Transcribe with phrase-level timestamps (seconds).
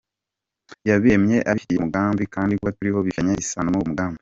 [0.89, 4.19] Yabiremye abifitiye umugambi kandi kuba turiho bifitanye isano n’uwo mugambi.